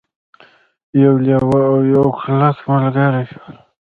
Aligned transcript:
یو 1.03 1.13
لیوه 1.25 1.59
او 1.71 1.77
یو 1.93 2.03
لګلګ 2.15 2.57
ملګري 2.69 3.23
شول. 3.31 3.55